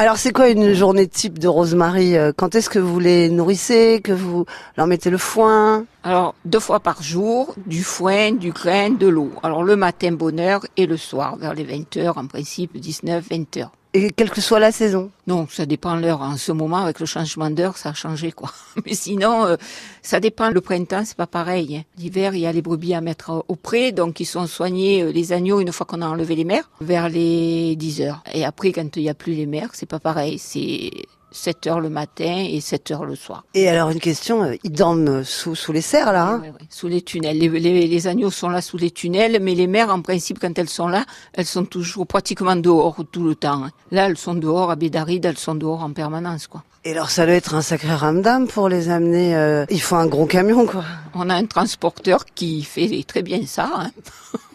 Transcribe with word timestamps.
Alors 0.00 0.16
c'est 0.16 0.32
quoi 0.32 0.48
une 0.48 0.72
journée 0.72 1.06
type 1.06 1.38
de 1.38 1.46
Rosemary 1.46 2.16
euh, 2.16 2.32
Quand 2.34 2.54
est-ce 2.54 2.70
que 2.70 2.78
vous 2.78 2.98
les 2.98 3.28
nourrissez 3.28 4.00
Que 4.02 4.12
vous 4.12 4.46
leur 4.78 4.86
mettez 4.86 5.10
le 5.10 5.18
foin? 5.18 5.84
Alors, 6.04 6.34
deux 6.46 6.58
fois 6.58 6.80
par 6.80 7.02
jour, 7.02 7.54
du 7.66 7.84
foin, 7.84 8.32
du 8.32 8.50
grain, 8.50 8.88
de 8.88 9.06
l'eau. 9.06 9.30
Alors, 9.42 9.62
le 9.62 9.76
matin, 9.76 10.12
bonne 10.12 10.40
heure, 10.40 10.64
et 10.78 10.86
le 10.86 10.96
soir, 10.96 11.36
vers 11.36 11.52
les 11.52 11.64
20 11.64 11.98
heures, 11.98 12.16
en 12.16 12.26
principe, 12.26 12.78
19, 12.78 13.26
20 13.30 13.56
heures. 13.58 13.72
Et 13.92 14.10
quelle 14.12 14.30
que 14.30 14.40
soit 14.40 14.60
la 14.60 14.70
saison 14.70 15.10
Non, 15.26 15.48
ça 15.50 15.66
dépend 15.66 15.96
l'heure. 15.96 16.22
En 16.22 16.36
ce 16.36 16.52
moment, 16.52 16.76
avec 16.78 17.00
le 17.00 17.06
changement 17.06 17.50
d'heure, 17.50 17.76
ça 17.76 17.88
a 17.88 17.92
changé, 17.94 18.30
quoi. 18.30 18.52
Mais 18.86 18.94
sinon, 18.94 19.46
euh, 19.46 19.56
ça 20.00 20.20
dépend. 20.20 20.50
Le 20.50 20.60
printemps, 20.60 21.02
c'est 21.04 21.16
pas 21.16 21.26
pareil. 21.26 21.76
hein. 21.78 21.82
L'hiver, 21.98 22.34
il 22.34 22.40
y 22.42 22.46
a 22.46 22.52
les 22.52 22.62
brebis 22.62 22.94
à 22.94 23.00
mettre 23.00 23.44
au 23.48 23.56
pré, 23.56 23.90
donc 23.90 24.20
ils 24.20 24.26
sont 24.26 24.46
soignés, 24.46 25.02
euh, 25.02 25.10
les 25.10 25.32
agneaux, 25.32 25.58
une 25.60 25.72
fois 25.72 25.86
qu'on 25.86 26.02
a 26.02 26.06
enlevé 26.08 26.36
les 26.36 26.44
mères, 26.44 26.70
vers 26.80 27.08
les 27.08 27.74
10 27.74 28.02
heures. 28.02 28.22
Et 28.32 28.44
après, 28.44 28.70
quand 28.70 28.96
il 28.96 29.02
y 29.02 29.08
a 29.08 29.14
plus 29.14 29.34
les 29.34 29.46
mères, 29.46 29.70
c'est 29.72 29.86
pas 29.86 29.98
pareil. 29.98 30.38
C'est 30.38 30.90
7 31.32 31.66
heures 31.66 31.80
le 31.80 31.90
matin 31.90 32.44
et 32.48 32.60
7 32.60 32.90
heures 32.90 33.04
le 33.04 33.14
soir. 33.14 33.44
Et 33.54 33.68
alors 33.68 33.90
une 33.90 34.00
question, 34.00 34.42
euh, 34.44 34.54
ils 34.64 34.72
dorment 34.72 35.22
sous, 35.24 35.54
sous 35.54 35.72
les 35.72 35.80
serres 35.80 36.12
là 36.12 36.24
hein 36.26 36.40
Ouais, 36.40 36.48
ouais, 36.50 36.54
Sous 36.70 36.88
les 36.88 37.02
tunnels. 37.02 37.38
Les, 37.38 37.48
les- 37.48 37.86
les 37.86 38.06
agneaux 38.06 38.30
sont 38.30 38.48
là 38.48 38.60
sous 38.62 38.76
les 38.76 38.90
tunnels, 38.90 39.38
mais 39.40 39.54
les 39.54 39.66
mères, 39.66 39.90
en 39.90 40.02
principe, 40.02 40.38
quand 40.40 40.58
elles 40.58 40.68
sont 40.68 40.88
là, 40.88 41.04
elles 41.34 41.46
sont 41.46 41.64
toujours 41.64 42.06
pratiquement 42.06 42.56
dehors 42.56 42.96
tout 43.12 43.24
le 43.24 43.34
temps. 43.34 43.64
hein. 43.64 43.70
Là, 43.90 44.06
elles 44.08 44.18
sont 44.18 44.34
dehors 44.34 44.70
à 44.70 44.76
Bédaride, 44.76 45.24
elles 45.24 45.38
sont 45.38 45.54
dehors 45.54 45.82
en 45.82 45.92
permanence, 45.92 46.46
quoi. 46.46 46.62
Et 46.84 46.92
alors 46.92 47.10
ça 47.10 47.26
doit 47.26 47.34
être 47.34 47.54
un 47.54 47.60
sacré 47.60 47.92
ramdam 47.94 48.48
pour 48.48 48.70
les 48.70 48.88
amener. 48.88 49.36
euh, 49.36 49.66
Il 49.68 49.82
faut 49.82 49.96
un 49.96 50.06
gros 50.06 50.24
camion 50.24 50.64
quoi. 50.64 50.82
On 51.12 51.28
a 51.28 51.34
un 51.34 51.44
transporteur 51.44 52.24
qui 52.34 52.62
fait 52.62 53.04
très 53.06 53.20
bien 53.22 53.44
ça. 53.44 53.70
hein. 53.74 53.90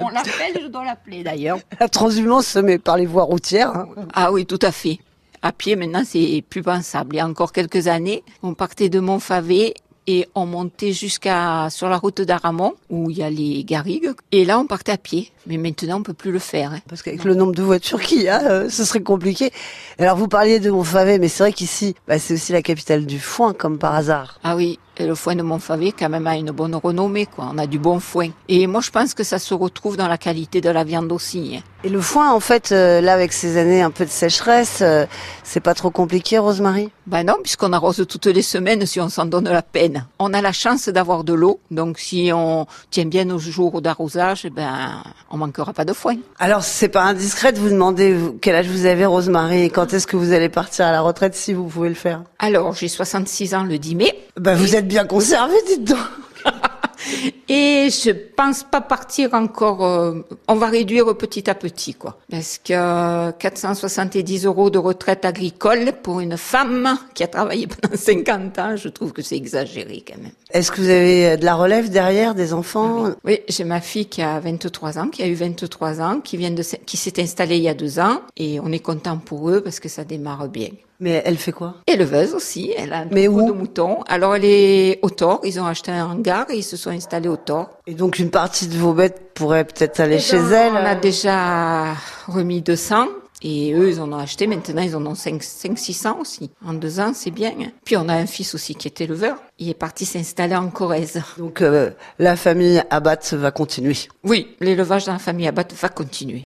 On 0.00 0.08
l'appelle, 0.08 0.60
je 0.62 0.66
dois 0.66 0.84
l'appeler 0.84 1.22
d'ailleurs. 1.22 1.58
La 1.78 1.88
transhumance 1.88 2.46
se 2.46 2.58
met 2.58 2.78
par 2.78 2.96
les 2.96 3.06
voies 3.06 3.22
routières. 3.22 3.70
hein. 3.76 3.86
Ah 4.14 4.32
oui, 4.32 4.46
tout 4.46 4.58
à 4.62 4.72
fait. 4.72 4.98
À 5.46 5.52
pied, 5.52 5.76
maintenant, 5.76 6.04
c'est 6.06 6.42
plus 6.48 6.62
pensable. 6.62 7.14
Il 7.14 7.18
y 7.18 7.20
a 7.20 7.28
encore 7.28 7.52
quelques 7.52 7.86
années, 7.86 8.24
on 8.42 8.54
partait 8.54 8.88
de 8.88 8.98
Montfavet 8.98 9.74
et 10.06 10.26
on 10.34 10.46
montait 10.46 10.92
jusqu'à 10.92 11.68
sur 11.68 11.90
la 11.90 11.98
route 11.98 12.22
d'Aramon 12.22 12.72
où 12.88 13.10
il 13.10 13.18
y 13.18 13.22
a 13.22 13.28
les 13.28 13.62
garrigues. 13.62 14.10
Et 14.32 14.46
là, 14.46 14.58
on 14.58 14.66
partait 14.66 14.92
à 14.92 14.96
pied. 14.96 15.30
Mais 15.46 15.58
maintenant, 15.58 15.98
on 15.98 16.02
peut 16.02 16.14
plus 16.14 16.32
le 16.32 16.38
faire. 16.38 16.72
hein. 16.72 16.80
Parce 16.88 17.02
qu'avec 17.02 17.24
le 17.24 17.34
nombre 17.34 17.54
de 17.54 17.62
voitures 17.62 18.00
qu'il 18.00 18.22
y 18.22 18.28
a, 18.28 18.42
euh, 18.50 18.70
ce 18.70 18.84
serait 18.86 19.02
compliqué. 19.02 19.50
Alors 19.98 20.16
vous 20.16 20.28
parliez 20.28 20.60
de 20.60 20.70
Montfavet, 20.70 21.18
mais 21.18 21.28
c'est 21.28 21.42
vrai 21.42 21.52
qu'ici, 21.52 21.94
bah, 22.08 22.18
c'est 22.18 22.32
aussi 22.32 22.52
la 22.52 22.62
capitale 22.62 23.04
du 23.04 23.18
foin, 23.20 23.52
comme 23.52 23.78
par 23.78 23.94
hasard. 23.94 24.40
Ah 24.44 24.56
oui, 24.56 24.78
et 24.96 25.06
le 25.06 25.14
foin 25.14 25.34
de 25.34 25.42
Montfavet, 25.42 25.92
quand 25.92 26.08
même, 26.08 26.26
a 26.26 26.36
une 26.36 26.50
bonne 26.50 26.74
renommée, 26.74 27.26
quoi. 27.26 27.48
On 27.52 27.58
a 27.58 27.66
du 27.66 27.78
bon 27.78 27.98
foin. 28.00 28.28
Et 28.48 28.66
moi, 28.66 28.80
je 28.80 28.90
pense 28.90 29.14
que 29.14 29.24
ça 29.24 29.38
se 29.38 29.54
retrouve 29.54 29.96
dans 29.96 30.08
la 30.08 30.18
qualité 30.18 30.60
de 30.60 30.70
la 30.70 30.84
viande 30.84 31.10
aussi. 31.12 31.56
hein. 31.56 31.62
Et 31.84 31.90
le 31.90 32.00
foin, 32.00 32.32
en 32.32 32.40
fait, 32.40 32.72
euh, 32.72 33.02
là, 33.02 33.12
avec 33.12 33.32
ces 33.34 33.58
années 33.58 33.82
un 33.82 33.90
peu 33.90 34.06
de 34.06 34.10
sécheresse, 34.10 34.78
euh, 34.80 35.04
c'est 35.42 35.60
pas 35.60 35.74
trop 35.74 35.90
compliqué, 35.90 36.38
Rosemary 36.38 36.90
Ben 37.06 37.24
non, 37.24 37.34
puisqu'on 37.42 37.74
arrose 37.74 38.06
toutes 38.08 38.24
les 38.26 38.40
semaines 38.40 38.86
si 38.86 39.00
on 39.00 39.10
s'en 39.10 39.26
donne 39.26 39.44
la 39.50 39.60
peine. 39.60 40.06
On 40.18 40.32
a 40.32 40.40
la 40.40 40.52
chance 40.52 40.88
d'avoir 40.88 41.24
de 41.24 41.34
l'eau, 41.34 41.60
donc 41.70 41.98
si 41.98 42.30
on 42.32 42.66
tient 42.90 43.04
bien 43.04 43.26
nos 43.26 43.38
jours 43.38 43.82
d'arrosage, 43.82 44.46
eh 44.46 44.50
ben 44.50 45.02
on 45.30 45.36
manquera 45.36 45.74
pas 45.74 45.84
de 45.84 45.92
foin. 45.92 46.16
Alors, 46.38 46.62
c'est 46.62 46.88
pas 46.88 47.02
indiscret 47.02 47.52
de 47.52 47.58
vous 47.58 47.68
demander 47.68 48.16
quel 48.40 48.56
âge 48.56 48.68
vous 48.68 48.86
avez, 48.86 49.04
Rosemary, 49.04 49.64
et 49.64 49.70
quand 49.70 49.92
est-ce 49.92 50.06
que 50.06 50.16
vous 50.16 50.32
allez 50.32 50.48
partir 50.48 50.86
à 50.86 50.90
la 50.92 51.02
retraite, 51.02 51.34
si 51.34 51.52
vous 51.52 51.64
pouvez 51.64 51.90
le 51.90 51.94
faire? 51.94 52.22
Alors, 52.38 52.72
j'ai 52.74 52.88
66 52.88 53.54
ans 53.54 53.64
le 53.64 53.76
10 53.78 53.94
mai, 53.96 54.18
vous 54.38 54.74
êtes 54.74 54.83
bien 54.84 55.04
conservé, 55.06 55.54
dites 55.66 55.84
donc 55.84 55.98
et 57.48 57.88
je 57.90 58.10
pense 58.10 58.64
pas 58.64 58.80
partir 58.80 59.34
encore. 59.34 59.84
euh, 59.84 60.20
on 60.48 60.54
va 60.54 60.66
réduire 60.66 61.16
petit 61.16 61.48
à 61.48 61.54
petit, 61.54 61.94
quoi. 61.94 62.18
Parce 62.30 62.58
que 62.58 63.30
470 63.32 64.46
euros 64.46 64.70
de 64.70 64.78
retraite 64.78 65.24
agricole 65.24 65.92
pour 66.02 66.20
une 66.20 66.36
femme 66.36 66.98
qui 67.14 67.22
a 67.22 67.28
travaillé 67.28 67.66
pendant 67.66 67.96
50 67.96 68.58
ans, 68.58 68.76
je 68.76 68.88
trouve 68.88 69.12
que 69.12 69.22
c'est 69.22 69.36
exagéré 69.36 70.04
quand 70.06 70.20
même. 70.20 70.32
Est-ce 70.50 70.70
que 70.70 70.80
vous 70.80 70.88
avez 70.88 71.26
euh, 71.26 71.36
de 71.36 71.44
la 71.44 71.54
relève 71.54 71.90
derrière, 71.90 72.34
des 72.34 72.52
enfants? 72.52 73.10
Oui, 73.24 73.40
j'ai 73.48 73.64
ma 73.64 73.80
fille 73.80 74.06
qui 74.06 74.22
a 74.22 74.38
23 74.40 74.98
ans, 74.98 75.08
qui 75.08 75.22
a 75.22 75.26
eu 75.26 75.34
23 75.34 76.00
ans, 76.00 76.20
qui 76.20 76.36
vient 76.36 76.50
de, 76.50 76.62
qui 76.62 76.96
s'est 76.96 77.20
installée 77.20 77.56
il 77.56 77.62
y 77.62 77.68
a 77.68 77.74
deux 77.74 77.98
ans, 77.98 78.20
et 78.36 78.60
on 78.60 78.72
est 78.72 78.80
content 78.80 79.18
pour 79.18 79.50
eux 79.50 79.60
parce 79.60 79.80
que 79.80 79.88
ça 79.88 80.04
démarre 80.04 80.48
bien. 80.48 80.68
Mais 81.04 81.20
elle 81.26 81.36
fait 81.36 81.52
quoi? 81.52 81.74
Éleveuse 81.86 82.32
aussi, 82.32 82.72
elle 82.78 82.94
a 82.94 83.00
un 83.00 83.04
Mais 83.12 83.28
où? 83.28 83.46
de 83.46 83.52
moutons. 83.52 84.00
Alors 84.08 84.34
elle 84.36 84.46
est 84.46 85.00
au 85.02 85.10
Thor, 85.10 85.38
ils 85.44 85.60
ont 85.60 85.66
acheté 85.66 85.92
un 85.92 86.06
hangar 86.06 86.46
et 86.48 86.56
ils 86.56 86.62
se 86.62 86.78
sont 86.78 86.88
installés 86.88 87.28
au 87.28 87.36
Thor. 87.36 87.68
Et 87.86 87.92
donc, 87.92 88.18
une 88.18 88.30
partie 88.30 88.68
de 88.68 88.78
vos 88.78 88.94
bêtes 88.94 89.34
pourrait 89.34 89.64
peut-être 89.66 90.00
aller 90.00 90.18
chez 90.18 90.38
Donc, 90.38 90.46
elle 90.50 90.72
On 90.72 90.76
a 90.76 90.96
euh, 90.96 91.00
déjà 91.00 91.92
remis 92.26 92.62
200. 92.62 93.08
Et 93.46 93.74
eux, 93.74 93.90
ils 93.90 94.00
en 94.00 94.10
ont 94.10 94.16
acheté. 94.18 94.46
Maintenant, 94.46 94.80
ils 94.80 94.96
en 94.96 95.04
ont 95.04 95.14
5, 95.14 95.42
5 95.42 95.78
600 95.78 96.16
aussi. 96.18 96.50
En 96.66 96.72
deux 96.72 96.98
ans, 96.98 97.12
c'est 97.14 97.30
bien. 97.30 97.52
hein. 97.60 97.72
Puis, 97.84 97.94
on 97.98 98.08
a 98.08 98.14
un 98.14 98.24
fils 98.24 98.54
aussi 98.54 98.74
qui 98.74 98.88
est 98.88 98.98
éleveur. 99.02 99.36
Il 99.58 99.68
est 99.68 99.74
parti 99.74 100.06
s'installer 100.06 100.56
en 100.56 100.68
Corrèze. 100.70 101.20
Donc, 101.36 101.60
euh, 101.60 101.90
la 102.18 102.36
famille 102.36 102.82
Abat 102.88 103.18
va 103.32 103.50
continuer. 103.50 103.96
Oui, 104.24 104.56
l'élevage 104.60 105.04
dans 105.04 105.12
la 105.12 105.18
famille 105.18 105.46
Abat 105.46 105.66
va 105.78 105.90
continuer. 105.90 106.42